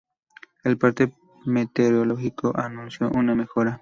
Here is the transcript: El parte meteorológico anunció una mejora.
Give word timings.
El 0.63 0.79
parte 0.79 1.13
meteorológico 1.45 2.57
anunció 2.59 3.11
una 3.13 3.35
mejora. 3.35 3.69